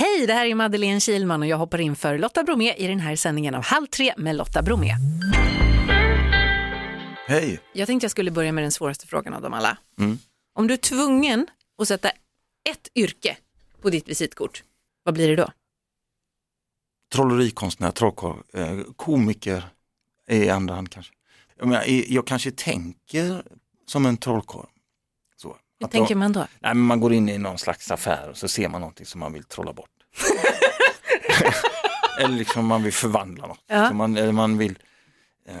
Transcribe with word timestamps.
Hej, 0.00 0.26
det 0.26 0.32
här 0.32 0.46
är 0.46 0.54
Madeleine 0.54 1.00
Kilman 1.00 1.42
och 1.42 1.48
jag 1.48 1.56
hoppar 1.56 1.80
in 1.80 1.96
för 1.96 2.18
Lotta 2.18 2.42
Bromé 2.42 2.74
i 2.74 2.86
den 2.86 3.00
här 3.00 3.16
sändningen 3.16 3.54
av 3.54 3.62
Halv 3.64 3.86
tre 3.86 4.14
med 4.16 4.36
Lotta 4.36 4.62
Bromé. 4.62 4.94
Hej. 7.26 7.60
Jag 7.72 7.86
tänkte 7.86 8.04
jag 8.04 8.10
skulle 8.10 8.30
börja 8.30 8.52
med 8.52 8.64
den 8.64 8.72
svåraste 8.72 9.06
frågan 9.06 9.34
av 9.34 9.42
dem 9.42 9.54
alla. 9.54 9.78
Mm. 9.98 10.18
Om 10.54 10.66
du 10.66 10.74
är 10.74 10.78
tvungen 10.78 11.46
att 11.78 11.88
sätta 11.88 12.08
ett 12.70 12.88
yrke 12.94 13.36
på 13.82 13.90
ditt 13.90 14.08
visitkort, 14.08 14.62
vad 15.04 15.14
blir 15.14 15.28
det 15.28 15.36
då? 15.36 15.52
Trollerikonstnär, 17.12 17.90
trollkarl, 17.90 18.36
eh, 18.52 18.78
komiker 18.96 19.64
i 20.28 20.50
andra 20.50 20.74
hand 20.74 20.90
kanske. 20.90 21.12
Jag, 21.56 21.68
menar, 21.68 21.84
jag 22.12 22.26
kanske 22.26 22.50
tänker 22.50 23.42
som 23.86 24.06
en 24.06 24.16
trollkarl. 24.16 24.66
Hur 25.80 25.86
Att 25.86 25.92
tänker 25.92 26.10
jag, 26.14 26.18
man 26.18 26.32
då? 26.32 26.40
nej, 26.40 26.48
men 26.74 26.78
man 26.78 27.00
går 27.00 27.12
in 27.12 27.28
i 27.28 27.38
någon 27.38 27.58
slags 27.58 27.90
affär 27.90 28.28
och 28.30 28.36
så 28.36 28.48
ser 28.48 28.68
man 28.68 28.80
någonting 28.80 29.06
som 29.06 29.20
man 29.20 29.32
vill 29.32 29.44
trolla 29.44 29.72
bort. 29.72 29.90
eller 32.20 32.34
liksom 32.34 32.66
man 32.66 32.82
vill 32.82 32.92
förvandla 32.92 33.46
något. 33.46 33.64
Ja. 33.66 33.88
Så 33.88 33.94
man, 33.94 34.16
eller 34.16 34.32
man 34.32 34.58
vill, 34.58 34.78
eh, 35.46 35.54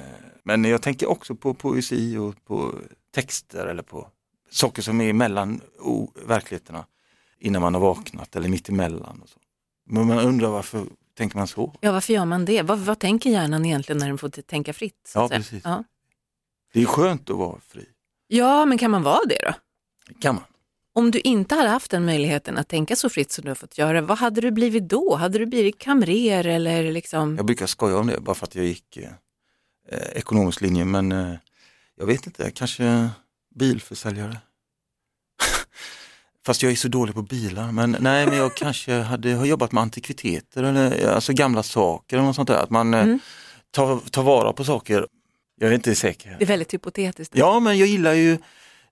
men 0.44 0.64
jag 0.64 0.82
tänker 0.82 1.08
också 1.10 1.34
på 1.34 1.54
poesi 1.54 2.16
och 2.16 2.44
på 2.44 2.74
texter 3.14 3.66
eller 3.66 3.82
på 3.82 4.08
saker 4.50 4.82
som 4.82 5.00
är 5.00 5.12
mellan 5.12 5.60
verkligheterna 6.26 6.86
innan 7.38 7.62
man 7.62 7.74
har 7.74 7.80
vaknat 7.80 8.36
eller 8.36 8.48
mitt 8.48 8.68
emellan. 8.68 9.20
Och 9.22 9.28
så. 9.28 9.38
Men 9.86 10.06
man 10.06 10.18
undrar 10.18 10.48
varför 10.48 10.86
tänker 11.16 11.36
man 11.36 11.46
så? 11.46 11.74
Ja, 11.80 11.92
varför 11.92 12.12
gör 12.12 12.24
man 12.24 12.44
det? 12.44 12.62
Vad, 12.62 12.78
vad 12.78 12.98
tänker 12.98 13.30
hjärnan 13.30 13.66
egentligen 13.66 13.98
när 13.98 14.06
den 14.06 14.18
får 14.18 14.28
tänka 14.28 14.72
fritt? 14.72 15.12
Ja, 15.14 15.28
precis. 15.28 15.64
Ja. 15.64 15.84
Det 16.72 16.82
är 16.82 16.86
skönt 16.86 17.30
att 17.30 17.36
vara 17.36 17.60
fri. 17.68 17.84
ja, 18.26 18.64
men 18.66 18.78
kan 18.78 18.90
man 18.90 19.02
vara 19.02 19.24
det 19.28 19.38
då? 19.46 19.52
Kan 20.20 20.34
man. 20.34 20.44
Om 20.92 21.10
du 21.10 21.20
inte 21.20 21.54
hade 21.54 21.68
haft 21.68 21.90
den 21.90 22.04
möjligheten 22.04 22.58
att 22.58 22.68
tänka 22.68 22.96
så 22.96 23.08
fritt 23.08 23.32
som 23.32 23.44
du 23.44 23.50
har 23.50 23.54
fått 23.54 23.78
göra, 23.78 24.00
vad 24.00 24.18
hade 24.18 24.40
du 24.40 24.50
blivit 24.50 24.88
då? 24.88 25.16
Hade 25.16 25.38
du 25.38 25.46
blivit 25.46 25.78
kamrer 25.78 26.46
eller 26.46 26.92
liksom? 26.92 27.36
Jag 27.36 27.46
brukar 27.46 27.66
skoja 27.66 27.96
om 27.98 28.06
det 28.06 28.20
bara 28.20 28.34
för 28.34 28.46
att 28.46 28.54
jag 28.54 28.64
gick 28.64 28.96
eh, 28.96 29.04
eh, 29.88 29.98
ekonomisk 30.14 30.60
linje 30.60 30.84
men 30.84 31.12
eh, 31.12 31.34
jag 31.96 32.06
vet 32.06 32.26
inte, 32.26 32.50
kanske 32.50 33.08
bilförsäljare. 33.54 34.36
Fast 36.46 36.62
jag 36.62 36.72
är 36.72 36.76
så 36.76 36.88
dålig 36.88 37.14
på 37.14 37.22
bilar 37.22 37.72
men 37.72 37.96
nej 38.00 38.26
men 38.26 38.36
jag 38.38 38.54
kanske 38.56 38.92
hade 38.92 39.32
har 39.34 39.46
jobbat 39.46 39.72
med 39.72 39.82
antikviteter 39.82 40.62
eller 40.62 41.04
eh, 41.04 41.14
alltså 41.14 41.32
gamla 41.32 41.62
saker 41.62 42.16
eller 42.16 42.26
något 42.26 42.36
sånt 42.36 42.48
där. 42.48 42.62
Att 42.62 42.70
man 42.70 42.94
eh, 42.94 43.00
Mm. 43.02 43.18
tar, 43.70 43.98
tar 44.10 44.22
vara 44.22 44.52
på 44.52 44.64
saker. 44.64 45.06
Jag 45.60 45.70
är 45.70 45.74
inte 45.74 45.94
säker. 45.94 46.36
Det 46.38 46.44
är 46.44 46.48
väldigt 46.48 46.74
hypotetiskt. 46.74 47.36
Ja 47.36 47.60
men 47.60 47.78
jag 47.78 47.88
gillar 47.88 48.12
ju 48.12 48.38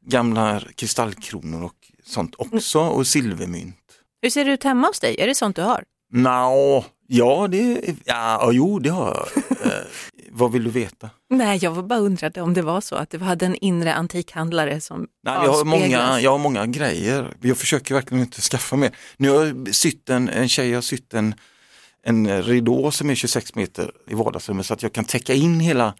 gamla 0.07 0.63
kristallkronor 0.75 1.65
och 1.65 1.75
sånt 2.05 2.35
också 2.39 2.81
och 2.81 3.07
silvermynt. 3.07 3.77
Hur 4.23 4.31
ser 4.31 4.45
det 4.45 4.53
ut 4.53 4.65
hemma 4.65 4.87
hos 4.87 5.01
dig? 5.01 5.17
Är 5.19 5.27
det 5.27 5.35
sånt 5.35 5.57
du 5.57 5.63
har? 5.63 5.85
Nå, 6.13 6.85
ja 7.07 7.49
det, 7.51 7.95
ja, 8.05 8.51
jo 8.53 8.79
det 8.79 8.91
har 8.91 9.07
jag. 9.07 9.67
eh, 9.67 9.83
vad 10.31 10.53
vill 10.53 10.65
du 10.65 10.71
veta? 10.71 11.11
Nej, 11.31 11.59
jag 11.63 11.71
var 11.71 11.83
bara 11.83 11.99
undrade 11.99 12.41
om 12.41 12.55
det 12.55 12.63
var 12.63 12.81
så 12.81 12.95
att 12.95 13.11
du 13.11 13.19
hade 13.19 13.47
en 13.47 13.55
inre 13.55 13.95
antikhandlare 13.95 14.81
som 14.81 15.07
Nej, 15.25 15.35
jag, 15.45 15.53
har 15.53 15.65
många, 15.65 16.21
jag 16.21 16.31
har 16.31 16.39
många 16.39 16.67
grejer. 16.67 17.35
Jag 17.41 17.59
försöker 17.59 17.95
verkligen 17.95 18.23
inte 18.23 18.41
skaffa 18.41 18.77
mer. 18.77 18.97
Nu 19.17 19.31
har 19.31 19.45
jag 19.45 19.75
sytt 19.75 20.11
en, 20.11 20.29
en 20.29 20.49
tjej 20.49 20.75
har 20.75 20.83
sytt 20.83 21.15
en, 21.15 21.35
en 22.03 22.43
ridå 22.43 22.91
som 22.91 23.11
är 23.11 23.15
26 23.15 23.55
meter 23.55 23.93
i 24.07 24.15
vardagsrummet 24.15 24.67
så 24.67 24.75
att 24.75 24.83
jag 24.83 24.93
kan 24.93 25.05
täcka 25.05 25.35
in 25.35 25.61
hela 25.61 25.95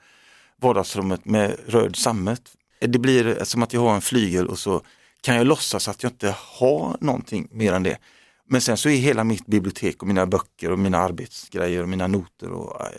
vardagsrummet 0.61 1.25
med 1.25 1.57
röd 1.67 1.97
sammet. 1.97 2.43
Det 2.81 2.99
blir 2.99 3.45
som 3.45 3.63
att 3.63 3.73
jag 3.73 3.81
har 3.81 3.95
en 3.95 4.01
flygel 4.01 4.47
och 4.49 4.59
så 4.59 4.83
kan 5.21 5.37
jag 5.37 5.47
låtsas 5.47 5.89
att 5.89 6.03
jag 6.03 6.13
inte 6.13 6.35
har 6.39 6.97
någonting 7.01 7.49
mer 7.51 7.73
än 7.73 7.83
det. 7.83 7.99
Men 8.45 8.61
sen 8.61 8.77
så 8.77 8.89
är 8.89 8.97
hela 8.97 9.25
mitt 9.25 9.47
bibliotek 9.47 10.03
och 10.03 10.09
mina 10.09 10.27
böcker 10.27 10.73
och 10.73 10.79
mina 10.79 10.99
arbetsgrejer 10.99 11.83
och 11.83 11.89
mina 11.89 12.07
noter 12.07 12.51
och, 12.51 12.81
eh, 12.81 12.91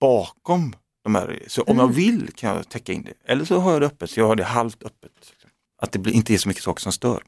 bakom 0.00 0.76
de 1.04 1.14
här. 1.14 1.42
Så 1.46 1.62
om 1.62 1.78
jag 1.78 1.92
vill 1.92 2.32
kan 2.34 2.56
jag 2.56 2.68
täcka 2.68 2.92
in 2.92 3.02
det. 3.02 3.14
Eller 3.24 3.44
så 3.44 3.58
har 3.58 3.72
jag 3.72 3.80
det 3.82 3.86
öppet, 3.86 4.10
så 4.10 4.20
jag 4.20 4.26
har 4.26 4.36
det 4.36 4.44
halvt 4.44 4.82
öppet. 4.82 5.32
Att 5.82 5.92
det 5.92 6.10
inte 6.10 6.34
är 6.34 6.38
så 6.38 6.48
mycket 6.48 6.62
saker 6.62 6.80
som 6.80 6.92
stör. 6.92 7.22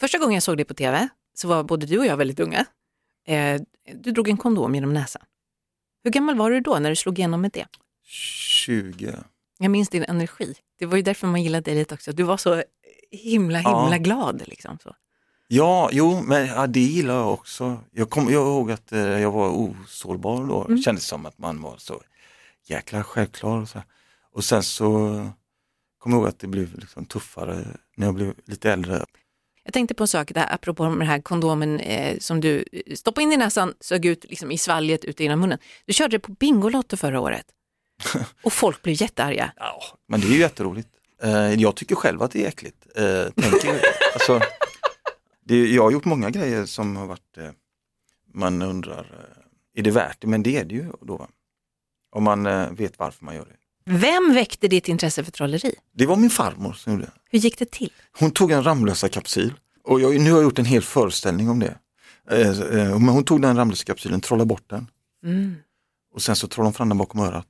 Första 0.00 0.18
gången 0.18 0.34
jag 0.34 0.42
såg 0.42 0.56
dig 0.56 0.64
på 0.64 0.74
tv 0.74 1.08
så 1.34 1.48
var 1.48 1.64
både 1.64 1.86
du 1.86 1.98
och 1.98 2.06
jag 2.06 2.16
väldigt 2.16 2.40
unga. 2.40 2.66
Eh, 3.26 3.60
du 3.94 4.10
drog 4.10 4.28
en 4.28 4.36
kondom 4.36 4.74
genom 4.74 4.92
näsan. 4.92 5.22
Hur 6.04 6.10
gammal 6.10 6.36
var 6.36 6.50
du 6.50 6.60
då 6.60 6.78
när 6.78 6.90
du 6.90 6.96
slog 6.96 7.18
igenom 7.18 7.40
med 7.40 7.50
det? 7.50 7.66
20. 8.04 9.14
Jag 9.58 9.70
minns 9.70 9.88
din 9.88 10.04
energi. 10.08 10.54
Det 10.78 10.86
var 10.86 10.96
ju 10.96 11.02
därför 11.02 11.26
man 11.26 11.42
gillade 11.42 11.60
dig 11.70 11.74
lite 11.74 11.94
också. 11.94 12.12
Du 12.12 12.22
var 12.22 12.36
så 12.36 12.62
himla, 13.10 13.58
himla 13.58 13.88
Ja. 13.90 13.98
glad. 13.98 14.42
Liksom, 14.46 14.78
så. 14.82 14.94
Ja, 15.48 15.88
jo, 15.92 16.22
men 16.22 16.46
ja, 16.46 16.66
det 16.66 16.80
gillar 16.80 17.14
jag 17.14 17.32
också. 17.32 17.78
Jag 17.92 18.10
kommer 18.10 18.32
ihåg 18.32 18.70
att 18.70 18.92
eh, 18.92 19.00
jag 19.00 19.30
var 19.30 19.48
osårbar 19.48 20.46
då. 20.46 20.64
Mm. 20.64 20.76
Det 20.76 20.82
kändes 20.82 21.06
som 21.06 21.26
att 21.26 21.38
man 21.38 21.62
var 21.62 21.76
så 21.78 22.02
jäkla 22.66 23.04
självklar. 23.04 23.60
Och, 23.60 23.68
så. 23.68 23.82
och 24.32 24.44
sen 24.44 24.62
så 24.62 24.88
kommer 25.98 26.16
jag 26.16 26.20
ihåg 26.22 26.28
att 26.28 26.38
det 26.38 26.46
blev 26.46 26.78
liksom 26.78 27.04
tuffare 27.04 27.66
när 27.96 28.06
jag 28.06 28.14
blev 28.14 28.34
lite 28.44 28.72
äldre. 28.72 29.04
Jag 29.64 29.72
tänkte 29.74 29.94
på 29.94 30.04
en 30.04 30.08
sak 30.08 30.34
där, 30.34 30.54
apropå 30.54 30.84
den 30.84 31.02
här 31.02 31.20
kondomen 31.20 31.80
eh, 31.80 32.18
som 32.18 32.40
du 32.40 32.64
eh, 32.72 32.94
stoppade 32.94 33.22
in 33.22 33.32
i 33.32 33.36
näsan, 33.36 33.74
sög 33.80 34.06
ut 34.06 34.24
liksom, 34.28 34.50
i 34.50 34.58
svalget 34.58 35.04
ut 35.04 35.20
genom 35.20 35.40
munnen. 35.40 35.58
Du 35.86 35.92
körde 35.92 36.16
det 36.16 36.20
på 36.20 36.32
Bingolotto 36.32 36.96
förra 36.96 37.20
året. 37.20 37.46
Och 38.42 38.52
folk 38.52 38.82
blev 38.82 39.02
jättearga. 39.02 39.52
Ja, 39.56 39.82
men 40.08 40.20
det 40.20 40.26
är 40.26 40.30
ju 40.30 40.38
jätteroligt. 40.38 40.88
Eh, 41.22 41.54
jag 41.54 41.76
tycker 41.76 41.94
själv 41.94 42.22
att 42.22 42.30
det 42.30 42.44
är 42.44 42.48
äckligt. 42.48 42.86
Eh, 42.96 43.30
tänker, 43.42 43.80
alltså, 44.14 44.40
det, 45.44 45.66
jag 45.66 45.82
har 45.82 45.90
gjort 45.90 46.04
många 46.04 46.30
grejer 46.30 46.66
som 46.66 46.96
har 46.96 47.06
varit, 47.06 47.36
eh, 47.38 47.50
man 48.34 48.62
undrar, 48.62 48.98
eh, 49.00 49.78
är 49.80 49.82
det 49.82 49.90
värt 49.90 50.16
det? 50.20 50.26
Men 50.26 50.42
det 50.42 50.56
är 50.56 50.64
det 50.64 50.74
ju 50.74 50.92
då. 51.00 51.28
Om 52.12 52.24
man 52.24 52.46
eh, 52.46 52.70
vet 52.70 52.98
varför 52.98 53.24
man 53.24 53.34
gör 53.34 53.44
det. 53.44 53.54
Vem 53.90 54.34
väckte 54.34 54.68
ditt 54.68 54.88
intresse 54.88 55.24
för 55.24 55.32
trolleri? 55.32 55.74
Det 55.92 56.06
var 56.06 56.16
min 56.16 56.30
farmor 56.30 56.72
som 56.72 56.92
gjorde 56.92 57.04
det. 57.04 57.12
Hur 57.30 57.38
gick 57.38 57.58
det 57.58 57.70
till? 57.70 57.92
Hon 58.18 58.30
tog 58.30 58.50
en 58.50 58.64
Ramlösa 58.64 59.08
kapsyl 59.08 59.54
och 59.84 60.00
jag, 60.00 60.20
nu 60.20 60.30
har 60.30 60.38
jag 60.38 60.44
gjort 60.44 60.58
en 60.58 60.64
hel 60.64 60.82
föreställning 60.82 61.50
om 61.50 61.58
det. 61.60 61.78
Eh, 62.30 62.48
eh, 62.60 62.98
men 62.98 63.08
hon 63.08 63.24
tog 63.24 63.42
den 63.42 63.56
Ramlösa 63.56 63.84
kapsylen, 63.84 64.20
trollade 64.20 64.46
bort 64.48 64.64
den 64.70 64.86
Mm. 65.24 65.54
och 66.14 66.22
sen 66.22 66.36
så 66.36 66.48
trollade 66.48 66.66
hon 66.66 66.74
fram 66.74 66.88
den 66.88 66.98
bakom 66.98 67.20
örat. 67.20 67.46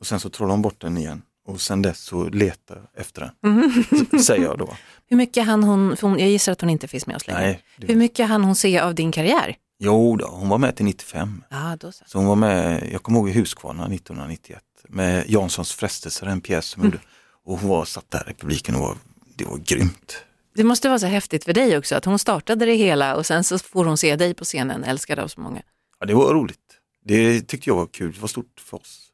Och 0.00 0.06
sen 0.06 0.20
så 0.20 0.30
trollade 0.30 0.52
hon 0.52 0.62
bort 0.62 0.80
den 0.80 0.96
igen 0.98 1.22
och 1.46 1.60
sen 1.60 1.82
dess 1.82 1.98
så 2.00 2.28
letar 2.28 2.90
efter 2.96 3.20
den, 3.42 3.72
s- 4.12 4.26
säger 4.26 4.42
jag 4.44 4.58
då. 4.58 4.76
Hur 5.06 5.16
mycket 5.16 5.46
hann 5.46 5.62
hon, 5.64 5.96
för 5.96 6.08
hon, 6.08 6.18
jag 6.18 6.28
gissar 6.28 6.52
att 6.52 6.60
hon 6.60 6.70
inte 6.70 6.88
finns 6.88 7.06
med 7.06 7.16
oss 7.16 7.26
längre. 7.26 7.40
Nej, 7.40 7.62
det, 7.76 7.86
Hur 7.86 7.96
mycket 7.96 8.28
hann 8.28 8.44
hon 8.44 8.54
se 8.54 8.78
av 8.78 8.94
din 8.94 9.12
karriär? 9.12 9.56
jo 9.80 10.16
då, 10.16 10.26
hon 10.26 10.48
var 10.48 10.58
med 10.58 10.76
till 10.76 10.84
95. 10.84 11.44
Ja, 11.50 11.76
då 11.80 11.92
så. 11.92 12.04
Så 12.06 12.18
hon 12.18 12.26
var 12.26 12.36
med, 12.36 12.88
jag 12.92 13.02
kommer 13.02 13.18
ihåg 13.18 13.28
i 13.28 13.32
Huskvarna 13.32 13.86
1991 13.86 14.62
med 14.88 15.24
Janssons 15.30 15.72
frestelser, 15.72 16.26
en 16.26 16.40
pjäs 16.40 16.66
som 16.66 16.82
Mm. 16.82 16.92
gjorde. 16.92 17.04
Och 17.44 17.58
hon 17.58 17.70
var, 17.70 17.84
satt 17.84 18.10
där 18.10 18.30
i 18.30 18.34
publiken 18.34 18.74
och 18.74 18.80
var, 18.80 18.96
det 19.36 19.44
var 19.44 19.56
grymt. 19.58 20.24
Det 20.54 20.64
måste 20.64 20.88
vara 20.88 20.98
så 20.98 21.06
häftigt 21.06 21.44
för 21.44 21.52
dig 21.52 21.78
också, 21.78 21.94
att 21.96 22.04
hon 22.04 22.18
startade 22.18 22.66
det 22.66 22.74
hela 22.74 23.16
och 23.16 23.26
sen 23.26 23.44
så 23.44 23.58
får 23.58 23.84
hon 23.84 23.96
se 23.98 24.16
dig 24.16 24.34
på 24.34 24.44
scenen, 24.44 24.84
älskad 24.84 25.18
av 25.18 25.28
så 25.28 25.40
många. 25.40 25.62
Ja, 26.00 26.06
det 26.06 26.14
var 26.14 26.34
roligt. 26.34 26.58
Det 27.04 27.40
tyckte 27.40 27.70
jag 27.70 27.76
var 27.76 27.86
kul, 27.86 28.12
det 28.12 28.20
var 28.20 28.28
stort 28.28 28.60
för 28.60 28.76
oss. 28.76 29.04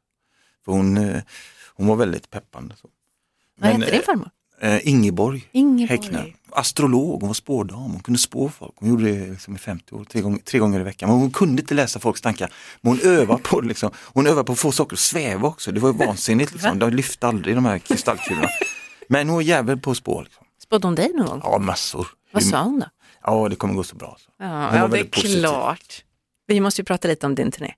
För 0.65 0.71
hon, 0.71 0.97
eh, 0.97 1.21
hon 1.75 1.87
var 1.87 1.95
väldigt 1.95 2.29
peppande. 2.29 2.75
Så. 2.81 2.87
Vad 3.59 3.71
hette 3.71 3.91
din 3.91 4.01
farmor? 4.01 4.29
Eh, 4.61 4.87
Ingeborg 4.87 5.49
Ingeborg. 5.51 5.99
Häckner, 5.99 6.35
astrolog, 6.51 7.21
hon 7.21 7.29
var 7.29 7.33
spårdam, 7.33 7.91
hon 7.91 7.99
kunde 7.99 8.19
spå 8.19 8.49
folk. 8.49 8.73
Hon 8.75 8.89
gjorde 8.89 9.03
det 9.03 9.29
liksom 9.29 9.55
i 9.55 9.59
50 9.59 9.95
år, 9.95 10.03
tre 10.03 10.21
gånger, 10.21 10.39
tre 10.39 10.59
gånger 10.59 10.79
i 10.79 10.83
veckan. 10.83 11.09
Men 11.09 11.19
hon 11.19 11.31
kunde 11.31 11.61
inte 11.61 11.73
läsa 11.73 11.99
folks 11.99 12.21
tankar. 12.21 12.53
Men 12.81 12.91
hon 12.91 13.01
övade 13.01 13.43
på 13.43 13.61
liksom. 13.61 13.91
Hon 13.95 14.27
övade 14.27 14.43
på 14.43 14.51
att 14.53 14.59
få 14.59 14.71
saker 14.71 14.95
att 14.95 14.99
sväva 14.99 15.47
också. 15.47 15.71
Det 15.71 15.79
var 15.79 15.89
ju 15.91 15.97
vansinnigt 15.97 16.53
liksom. 16.53 16.79
De 16.79 16.89
lyfte 16.89 17.27
aldrig 17.27 17.55
de 17.55 17.65
här 17.65 17.79
kristallkulorna. 17.79 18.49
Men 19.07 19.27
hon 19.27 19.35
var 19.35 19.41
jävel 19.41 19.79
på 19.79 19.91
att 19.91 19.97
spå. 19.97 20.21
Liksom. 20.21 20.45
Spådde 20.63 20.87
hon 20.87 20.95
dig 20.95 21.11
någon 21.13 21.25
gång? 21.27 21.41
Ja, 21.43 21.57
massor. 21.57 22.07
Vad 22.31 22.43
sa 22.43 22.63
hon 22.63 22.79
då? 22.79 22.85
Ja, 23.23 23.49
det 23.49 23.55
kommer 23.55 23.73
gå 23.73 23.83
så 23.83 23.95
bra. 23.95 24.17
Så. 24.19 24.31
Ja, 24.39 24.77
ja 24.77 24.87
det 24.87 24.99
är 24.99 25.03
positiv. 25.03 25.39
klart. 25.39 26.03
Vi 26.47 26.59
måste 26.59 26.81
ju 26.81 26.85
prata 26.85 27.07
lite 27.07 27.25
om 27.25 27.35
din 27.35 27.51
turné. 27.51 27.73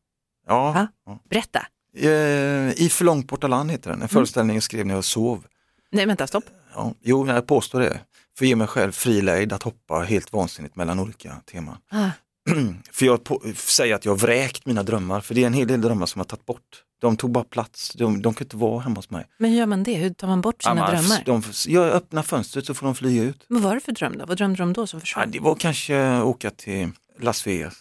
Ja. 0.48 0.88
Ja. 1.06 1.20
Berätta. 1.30 1.66
Eh, 2.00 2.82
I 2.82 2.90
för 2.90 3.48
land 3.48 3.72
heter 3.72 3.90
den. 3.90 4.02
En 4.02 4.08
föreställning 4.08 4.56
jag 4.56 4.64
skrev 4.64 4.86
när 4.86 4.94
jag 4.96 5.04
sov. 5.04 5.46
Nej, 5.92 6.06
vänta, 6.06 6.28
stopp. 6.28 6.44
Ja, 6.76 6.94
jo, 7.02 7.28
jag 7.28 7.48
påstår 7.48 7.80
det. 7.80 8.00
För 8.38 8.46
att 8.46 8.50
ge 8.50 8.56
mig 8.56 8.68
själv 8.68 8.92
fri 8.92 9.22
lejd 9.22 9.54
att 9.54 9.64
hoppa 9.64 10.00
helt 10.00 10.34
vansinnigt 10.34 10.76
mellan 10.76 11.00
olika 11.00 11.36
teman. 11.52 11.78
Ah. 11.92 12.10
för 12.92 13.06
jag 13.06 13.24
på, 13.24 13.42
säger 13.56 13.96
att 13.96 14.06
jag 14.06 14.12
har 14.12 14.18
vräkt 14.18 14.66
mina 14.66 14.84
drömmar, 14.84 15.22
för 15.22 15.36
det 15.36 15.44
är 15.44 15.48
en 15.48 15.54
hel 15.54 15.68
del 15.68 15.82
drömmar 15.82 16.06
som 16.06 16.20
jag 16.20 16.28
tagit 16.28 16.46
bort. 16.46 16.84
De 17.02 17.18
tog 17.18 17.32
bara 17.32 17.44
plats, 17.44 17.94
de, 17.94 18.22
de 18.22 18.34
kan 18.34 18.46
inte 18.46 18.58
vara 18.58 18.80
hemma 18.80 18.96
hos 18.96 19.10
mig. 19.10 19.26
Men 19.38 19.52
hur 19.52 19.58
gör 19.58 19.66
man 19.66 19.84
det? 19.84 19.94
Hur 19.96 20.10
tar 20.10 20.28
man 20.28 20.42
bort 20.42 20.64
sina 20.64 20.76
Ja, 20.76 20.82
man- 20.82 20.92
drömmar? 20.92 21.22
De, 21.26 21.44
jag 21.68 21.86
öppnar 21.92 22.24
fönstret 22.24 22.66
så 22.66 22.74
får 22.74 22.86
de 22.86 22.96
flyga 22.96 23.24
ut. 23.24 23.46
Vad 23.50 23.62
var 23.62 23.76
det 23.76 23.82
för 23.82 23.92
dröm 23.92 24.18
då? 24.18 24.26
Vad 24.26 24.38
drömde 24.38 24.58
de 24.58 24.74
då 24.74 24.88
som 24.88 24.98
Ja, 24.98 25.02
försvann? 25.02 25.32
det 25.32 25.40
var 25.40 25.56
kanske 25.56 26.22
åka 26.22 26.50
till 26.50 26.90
Las 27.20 27.48
Vegas. 27.48 27.74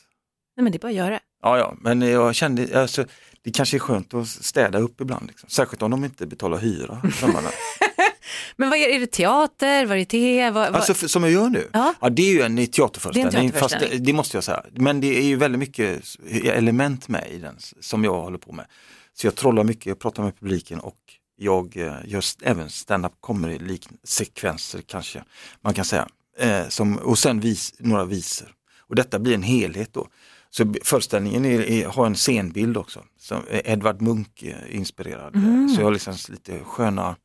Nej, 0.56 0.64
men 0.64 0.72
det 0.72 0.76
är 0.76 0.80
bara 0.80 0.88
att 0.88 0.94
göra. 0.94 1.20
Ja, 1.42 1.58
ja, 1.58 1.74
men 1.80 2.02
jag 2.02 2.34
kände, 2.34 2.80
alltså, 2.80 3.04
det 3.42 3.50
kanske 3.50 3.76
är 3.76 3.78
skönt 3.78 4.14
att 4.14 4.28
städa 4.28 4.78
upp 4.78 5.00
ibland. 5.00 5.26
Liksom. 5.26 5.48
Särskilt 5.48 5.82
om 5.82 5.90
de 5.90 6.04
inte 6.04 6.26
betalar 6.26 6.58
hyra. 6.58 7.02
Men 8.56 8.70
vad 8.70 8.78
är, 8.78 8.88
är 8.88 9.00
det 9.00 9.06
teater, 9.06 9.86
varieté? 9.86 10.50
Vad, 10.50 10.66
vad... 10.66 10.74
Alltså 10.76 10.94
för, 10.94 11.08
som 11.08 11.22
jag 11.22 11.32
gör 11.32 11.48
nu? 11.48 11.68
Ja. 11.72 11.94
det 12.10 12.22
är 12.22 12.32
ju 12.34 12.42
en 12.42 12.66
teaterföreställning, 12.66 13.32
Det 13.32 13.38
en 13.38 13.50
teaterföreställning. 13.50 13.90
Fast, 13.90 14.04
det 14.06 14.12
måste 14.12 14.36
jag 14.36 14.44
säga. 14.44 14.62
Men 14.72 15.00
det 15.00 15.18
är 15.18 15.22
ju 15.22 15.36
väldigt 15.36 15.58
mycket 15.58 16.02
element 16.44 17.08
med 17.08 17.28
i 17.30 17.38
den 17.38 17.56
som 17.80 18.04
jag 18.04 18.20
håller 18.20 18.38
på 18.38 18.52
med. 18.52 18.66
Så 19.14 19.26
jag 19.26 19.34
trollar 19.34 19.64
mycket, 19.64 19.86
jag 19.86 19.98
pratar 19.98 20.22
med 20.22 20.38
publiken 20.40 20.80
och 20.80 20.96
jag 21.36 21.76
eh, 21.76 21.94
gör 22.04 22.24
även 22.42 22.70
stand-up 22.70 23.12
comedy 23.20 23.58
lik- 23.58 23.88
sekvenser 24.04 24.80
kanske 24.86 25.24
man 25.60 25.74
kan 25.74 25.84
säga. 25.84 26.08
Eh, 26.38 26.68
som, 26.68 26.96
och 26.98 27.18
sen 27.18 27.40
vis, 27.40 27.74
några 27.78 28.04
visor. 28.04 28.48
Och 28.78 28.94
detta 28.94 29.18
blir 29.18 29.34
en 29.34 29.42
helhet 29.42 29.92
då. 29.92 30.08
Så 30.56 30.74
föreställningen 30.82 31.44
är, 31.44 31.60
är, 31.60 31.86
har 31.86 32.06
en 32.06 32.16
scenbild 32.16 32.76
också, 32.76 33.04
som 33.18 33.42
är 33.50 33.70
Edvard 33.70 34.02
Munch 34.02 34.44
eh, 34.44 34.76
inspirerad. 34.76 35.32
Så 35.74 35.80
jag 35.80 35.86
har 35.86 35.92
liksom 35.92 36.14
lite 36.28 36.58
sköna 36.64 37.16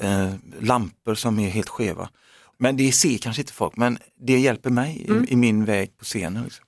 eh, 0.00 0.34
lampor 0.60 1.14
som 1.14 1.38
är 1.38 1.48
helt 1.48 1.68
skeva. 1.68 2.08
Men 2.58 2.76
det 2.76 2.92
ser 2.92 3.18
kanske 3.18 3.42
inte 3.42 3.52
folk, 3.52 3.76
men 3.76 3.98
det 4.20 4.38
hjälper 4.38 4.70
mig 4.70 5.06
i, 5.08 5.32
i 5.32 5.36
min 5.36 5.64
väg 5.64 5.98
på 5.98 6.04
scenen. 6.04 6.44
Liksom. 6.44 6.64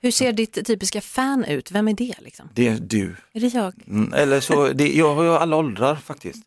Hur 0.00 0.10
ser 0.10 0.32
ditt 0.32 0.66
typiska 0.66 1.00
fan 1.00 1.44
ut? 1.44 1.70
Vem 1.70 1.88
är 1.88 1.92
det? 1.92 2.14
Liksom? 2.18 2.48
Det 2.54 2.68
är 2.68 2.78
du. 2.80 3.16
Är 3.32 3.40
det 3.40 3.54
jag? 3.54 3.74
Mm, 3.86 4.12
eller 4.12 4.40
så, 4.40 4.68
det, 4.68 4.92
jag 4.92 5.14
har 5.14 5.22
ju 5.22 5.30
alla 5.30 5.56
åldrar 5.56 5.96
faktiskt. 5.96 6.42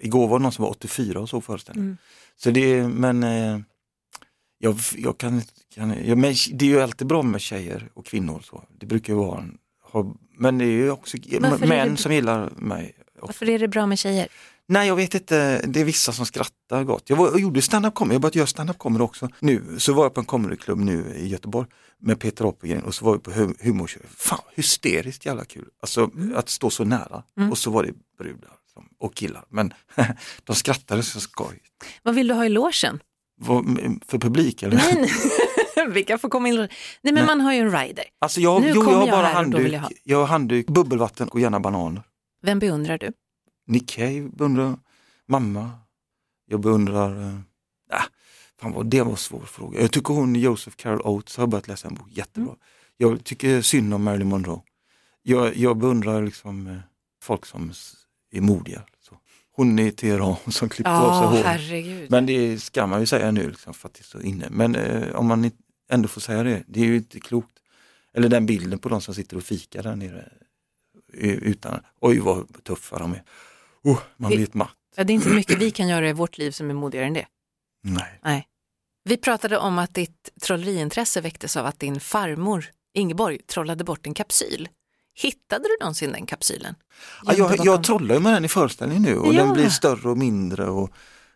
Igår 0.00 0.28
var 0.28 0.38
det 0.38 0.42
någon 0.42 0.52
som 0.52 0.62
var 0.62 0.70
84 0.70 1.20
och 1.20 1.28
såg 1.28 1.44
föreställningen. 1.44 1.98
Så 2.36 2.50
det, 2.50 2.88
men 2.88 3.22
eh, 3.22 3.58
jag, 4.64 4.76
jag 4.96 5.18
kan, 5.18 5.42
kan 5.74 5.90
jag, 6.06 6.18
men 6.18 6.34
det 6.52 6.64
är 6.64 6.68
ju 6.68 6.80
alltid 6.80 7.06
bra 7.06 7.22
med 7.22 7.40
tjejer 7.40 7.90
och 7.94 8.06
kvinnor. 8.06 8.40
Så. 8.44 8.62
Det 8.78 8.86
brukar 8.86 9.12
ju 9.12 9.18
vara 9.18 9.38
en, 9.40 9.58
ha, 9.92 10.14
men 10.38 10.58
det 10.58 10.64
är 10.64 10.68
ju 10.68 10.90
också 10.90 11.16
Varför 11.40 11.66
män 11.66 11.90
det- 11.90 11.96
som 11.96 12.12
gillar 12.12 12.50
mig. 12.56 12.94
Varför 13.20 13.48
är 13.50 13.58
det 13.58 13.68
bra 13.68 13.86
med 13.86 13.98
tjejer? 13.98 14.28
Nej 14.66 14.88
jag 14.88 14.96
vet 14.96 15.14
inte, 15.14 15.62
det 15.66 15.80
är 15.80 15.84
vissa 15.84 16.12
som 16.12 16.26
skrattar 16.26 16.84
gott. 16.84 17.10
Jag, 17.10 17.16
var, 17.16 17.26
jag 17.30 17.40
gjorde 17.40 17.62
stand-up 17.62 17.94
comedy, 17.94 18.14
jag 18.14 18.20
börjat 18.22 18.34
göra 18.34 18.46
stand-up 18.46 18.78
comedy 18.78 19.04
också. 19.04 19.28
Nu 19.38 19.62
så 19.78 19.92
var 19.92 20.04
jag 20.04 20.14
på 20.14 20.20
en 20.20 20.26
comedyklubb 20.26 20.78
nu 20.78 21.14
i 21.16 21.28
Göteborg 21.28 21.68
med 21.98 22.20
Peter 22.20 22.44
Apelgren 22.48 22.82
och 22.84 22.94
så 22.94 23.04
var 23.04 23.12
vi 23.12 23.18
på 23.18 23.30
hu- 23.30 23.56
humorkör. 23.60 24.02
Fan 24.16 24.38
hysteriskt 24.54 25.26
jävla 25.26 25.44
kul. 25.44 25.68
Alltså 25.82 26.10
att 26.34 26.48
stå 26.48 26.70
så 26.70 26.84
nära 26.84 27.22
och 27.50 27.58
så 27.58 27.70
var 27.70 27.84
det 27.84 27.92
brudar 28.18 28.50
och 28.98 29.14
killar. 29.14 29.44
Men 29.48 29.72
de 30.44 30.56
skrattade 30.56 31.02
så 31.02 31.20
skoj. 31.20 31.60
Vad 32.02 32.14
vill 32.14 32.28
du 32.28 32.34
ha 32.34 32.44
i 32.46 32.48
logen? 32.48 33.00
För 34.06 34.18
publik 34.18 34.62
eller? 34.62 34.76
Nej, 34.76 34.94
nej. 35.76 35.88
Vilka 35.88 36.18
får 36.18 36.28
komma 36.28 36.48
in? 36.48 36.68
Nej 37.02 37.14
men 37.14 37.26
man 37.26 37.40
har 37.40 37.52
ju 37.52 37.58
en 37.58 37.70
rider. 37.78 38.04
Alltså 38.18 38.40
jag, 38.40 38.62
Nu 38.62 38.68
jo, 38.74 38.82
jag 38.82 38.84
har 38.84 39.06
jag 39.06 39.10
bara 39.10 39.26
handduk, 39.26 39.72
jag 39.72 39.92
jag, 40.04 40.16
ha. 40.16 40.22
har 40.22 40.28
handduk, 40.28 40.66
bubbelvatten 40.66 41.28
och 41.28 41.40
gärna 41.40 41.60
bananer. 41.60 42.02
Vem 42.42 42.58
beundrar 42.58 42.98
du? 42.98 43.12
Nick 43.66 43.90
Cave 43.90 44.28
beundrar 44.32 44.76
mamma. 45.28 45.70
Jag 46.46 46.60
beundrar, 46.60 47.20
äh, 47.92 48.02
fan 48.60 48.72
vad 48.72 48.86
det 48.86 49.02
var 49.02 49.10
en 49.10 49.16
svår 49.16 49.40
fråga. 49.40 49.80
Jag 49.80 49.92
tycker 49.92 50.14
hon 50.14 50.34
Joseph 50.34 50.76
Carol 50.76 51.00
Oates 51.00 51.36
har 51.36 51.46
börjat 51.46 51.68
läsa 51.68 51.88
en 51.88 51.94
bok, 51.94 52.08
jättebra. 52.10 52.48
Mm. 52.48 52.58
Jag 52.96 53.24
tycker 53.24 53.62
synd 53.62 53.94
om 53.94 54.04
Marilyn 54.04 54.28
Monroe. 54.28 54.60
Jag, 55.22 55.56
jag 55.56 55.76
beundrar 55.76 56.22
liksom 56.22 56.66
eh, 56.66 56.76
folk 57.22 57.46
som 57.46 57.72
är 58.32 58.40
modiga. 58.40 58.82
Så. 59.00 59.18
Hon 59.56 59.78
i 59.78 59.90
Teheran 59.92 60.36
som 60.48 60.68
klippte 60.68 60.90
av 60.92 61.32
sig 61.32 61.40
Ja, 61.40 61.48
håret. 61.52 62.10
Men 62.10 62.26
det 62.26 62.58
ska 62.62 62.86
man 62.86 63.00
ju 63.00 63.06
säga 63.06 63.30
nu 63.30 63.50
liksom, 63.50 63.74
för 63.74 63.88
att 63.88 63.94
det 63.94 64.00
är 64.00 64.04
så 64.04 64.20
inne. 64.20 64.46
Men 64.50 64.74
eh, 64.74 65.14
om 65.14 65.26
man 65.26 65.50
ändå 65.90 66.08
får 66.08 66.20
säga 66.20 66.42
det, 66.42 66.64
det 66.66 66.80
är 66.80 66.84
ju 66.84 66.96
inte 66.96 67.20
klokt. 67.20 67.50
Eller 68.14 68.28
den 68.28 68.46
bilden 68.46 68.78
på 68.78 68.88
de 68.88 69.00
som 69.00 69.14
sitter 69.14 69.36
och 69.36 69.42
fikar 69.42 69.82
där 69.82 69.96
nere. 69.96 70.28
eh, 71.14 71.30
Utan, 71.34 71.80
oj 72.00 72.18
vad 72.18 72.64
tuffa 72.64 72.98
de 72.98 73.12
är. 73.12 73.22
Oh, 73.84 73.98
man 74.16 74.30
Vi- 74.30 74.36
blir 74.36 74.46
ett 74.46 74.54
matt. 74.54 74.70
Ja, 74.96 75.04
det 75.04 75.12
är 75.12 75.14
inte 75.14 75.28
mycket 75.28 75.58
vi 75.58 75.70
kan 75.70 75.88
göra 75.88 76.08
i 76.08 76.12
vårt 76.12 76.38
liv 76.38 76.50
som 76.50 76.70
är 76.70 76.74
modigare 76.74 77.06
än 77.06 77.12
det. 77.14 77.26
Nej. 77.82 78.20
Nej. 78.24 78.48
Vi 79.04 79.16
pratade 79.16 79.58
om 79.58 79.78
att 79.78 79.94
ditt 79.94 80.30
trolleriintresse 80.42 81.20
väcktes 81.20 81.56
av 81.56 81.66
att 81.66 81.80
din 81.80 82.00
farmor 82.00 82.64
Ingeborg 82.96 83.38
trollade 83.46 83.84
bort 83.84 84.06
en 84.06 84.14
kapsyl. 84.14 84.68
Hittade 85.14 85.64
du 85.64 85.76
någonsin 85.80 86.12
den 86.12 86.26
kapsylen? 86.26 86.74
Ja, 87.24 87.34
jag, 87.36 87.56
jag 87.64 87.84
trollar 87.84 88.18
med 88.18 88.32
den 88.32 88.44
i 88.44 88.48
föreställningen 88.48 89.02
nu 89.02 89.16
och 89.16 89.34
Ja. 89.34 89.42
den 89.44 89.52
blir 89.52 89.68
större 89.68 90.08
och 90.10 90.18
mindre 90.18 90.64
och 90.66 90.90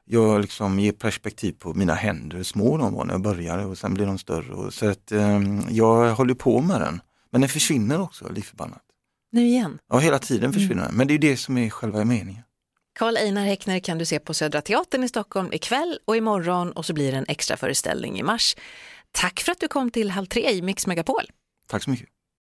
jag 0.04 0.40
liksom 0.40 0.78
ger 0.78 0.92
perspektiv 0.92 1.52
på 1.52 1.74
mina 1.74 1.94
händer, 1.94 2.36
hur 2.36 2.44
små 2.44 2.76
de 2.76 2.94
var 2.94 3.04
när 3.04 3.14
jag 3.14 3.20
började 3.22 3.64
och 3.64 3.78
sen 3.78 3.94
blir 3.94 4.06
de 4.06 4.18
större. 4.18 4.54
Och, 4.54 4.74
så 4.74 4.88
att 4.88 5.12
ehm, 5.12 5.62
jag 5.70 6.14
håller 6.14 6.34
på 6.34 6.60
med 6.60 6.80
den. 6.80 7.00
Men 7.30 7.40
den 7.40 7.50
försvinner 7.50 8.00
också, 8.00 8.28
lik 8.32 8.44
förbannat. 8.44 8.82
Nu 9.32 9.46
igen. 9.46 9.78
Ja, 9.88 9.98
hela 9.98 10.18
tiden 10.18 10.52
försvinner 10.52 10.82
den. 10.84 10.94
Men 10.94 11.06
det 11.06 11.10
är 11.10 11.14
ju 11.14 11.18
det 11.30 11.36
som 11.36 11.58
är 11.58 11.70
själva 11.70 12.04
meningen. 12.04 12.42
Karl 12.98 13.16
Einar 13.16 13.44
Häckner 13.44 13.80
kan 13.80 13.98
du 13.98 14.04
se 14.04 14.18
på 14.18 14.34
Södra 14.34 14.60
Teatern 14.60 15.04
i 15.04 15.08
Stockholm 15.08 15.52
ikväll 15.52 15.98
och 16.04 16.16
imorgon 16.16 16.72
och 16.72 16.86
så 16.86 16.92
blir 16.92 17.12
det 17.12 17.18
en 17.18 17.24
extra 17.28 17.56
föreställning 17.56 18.18
i 18.18 18.22
mars. 18.22 18.56
Tack 19.12 19.40
för 19.40 19.52
att 19.52 19.60
du 19.60 19.68
kom 19.68 19.90
till 19.90 20.10
Halv 20.10 20.26
tre 20.26 20.50
i 20.50 20.62
Mix 20.62 20.86
Megapol. 20.86 21.22
Tack 21.66 21.82
så 21.82 21.90
mycket. 21.90 22.08